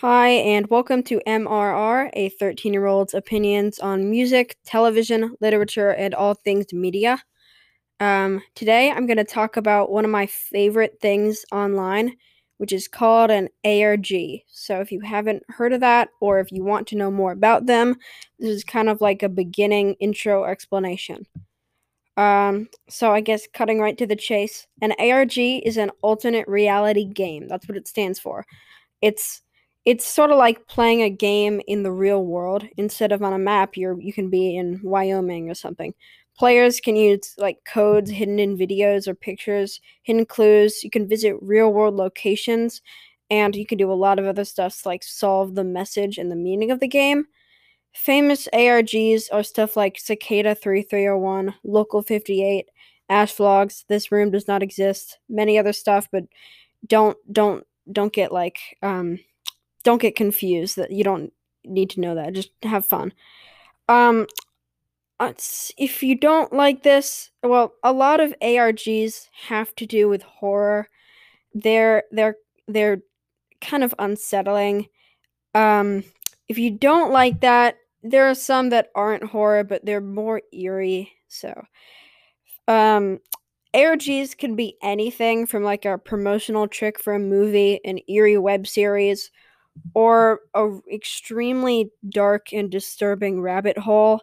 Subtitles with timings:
[0.00, 6.14] Hi, and welcome to MRR, a 13 year old's opinions on music, television, literature, and
[6.14, 7.22] all things media.
[8.00, 12.16] Um, today, I'm going to talk about one of my favorite things online,
[12.56, 14.08] which is called an ARG.
[14.48, 17.66] So, if you haven't heard of that, or if you want to know more about
[17.66, 17.96] them,
[18.38, 21.26] this is kind of like a beginning intro explanation.
[22.16, 27.04] Um, so I guess cutting right to the chase, an ARG is an alternate reality
[27.04, 27.48] game.
[27.48, 28.46] That's what it stands for.
[29.02, 29.42] It's
[29.84, 33.38] it's sort of like playing a game in the real world instead of on a
[33.38, 35.94] map you're you can be in Wyoming or something.
[36.36, 40.82] Players can use like codes hidden in videos or pictures, hidden clues.
[40.84, 42.82] You can visit real world locations
[43.30, 46.36] and you can do a lot of other stuff like solve the message and the
[46.36, 47.26] meaning of the game.
[47.92, 52.66] Famous ARGs are stuff like Cicada 3301, Local 58,
[53.08, 56.24] Ash Vlogs, This Room Does Not Exist, many other stuff, but
[56.86, 59.18] don't don't don't get like um
[59.84, 61.32] don't get confused that you don't
[61.64, 62.32] need to know that.
[62.32, 63.12] Just have fun.
[63.88, 64.26] Um
[65.76, 70.88] if you don't like this, well, a lot of ARGs have to do with horror.
[71.54, 72.36] They're they're
[72.68, 73.02] they're
[73.60, 74.88] kind of unsettling.
[75.54, 76.04] Um
[76.48, 81.12] if you don't like that, there are some that aren't horror, but they're more eerie.
[81.28, 81.54] So,
[82.66, 83.20] um,
[83.74, 88.66] ARGs can be anything from like a promotional trick for a movie, an eerie web
[88.66, 89.30] series,
[89.94, 94.20] or a extremely dark and disturbing rabbit hole.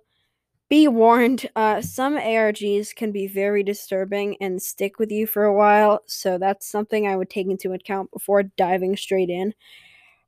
[0.70, 5.54] Be warned, uh, some ARGs can be very disturbing and stick with you for a
[5.54, 9.54] while, so that's something I would take into account before diving straight in.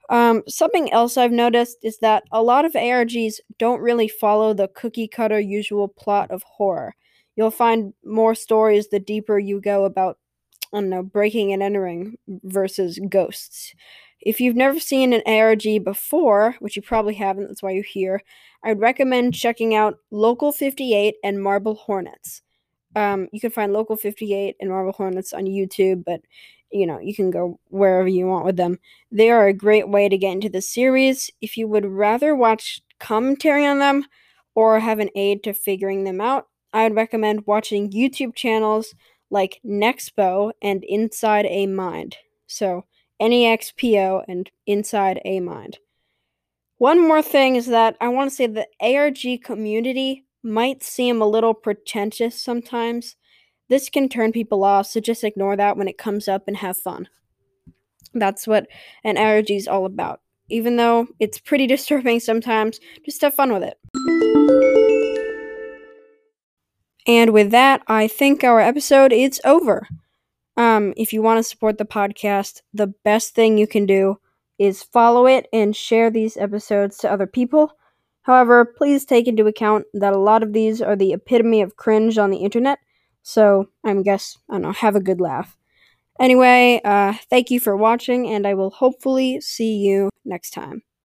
[0.09, 4.69] Um, something else I've noticed is that a lot of ARGs don't really follow the
[4.69, 6.95] cookie cutter usual plot of horror.
[7.35, 10.17] You'll find more stories the deeper you go about,
[10.73, 13.75] I don't know, breaking and entering versus ghosts.
[14.21, 18.21] If you've never seen an ARG before, which you probably haven't, that's why you're here,
[18.63, 22.41] I'd recommend checking out Local 58 and Marble Hornets.
[22.95, 26.21] Um, you can find Local 58 and Marble Hornets on YouTube, but
[26.71, 28.77] you know, you can go wherever you want with them.
[29.11, 31.31] They are a great way to get into the series.
[31.41, 34.05] If you would rather watch commentary on them
[34.53, 38.93] or have an aid to figuring them out, I would recommend watching YouTube channels
[39.31, 42.17] like Nexpo and Inside a Mind.
[42.45, 42.85] So,
[43.21, 45.79] NEXPO and Inside a Mind.
[46.77, 51.27] One more thing is that I want to say the ARG community might seem a
[51.27, 53.17] little pretentious sometimes.
[53.67, 56.77] This can turn people off, so just ignore that when it comes up and have
[56.77, 57.09] fun.
[58.13, 58.67] That's what
[59.03, 60.21] an ARG is all about.
[60.49, 63.77] Even though it's pretty disturbing sometimes, just have fun with it.
[67.05, 69.87] And with that, I think our episode is over.
[70.59, 74.19] Um, if you want to support the podcast, the best thing you can do
[74.59, 77.71] is follow it and share these episodes to other people.
[78.23, 82.17] However, please take into account that a lot of these are the epitome of cringe
[82.17, 82.79] on the internet,
[83.23, 85.57] so I guess I don't know, have a good laugh.
[86.19, 90.83] Anyway, uh, thank you for watching, and I will hopefully see you next time.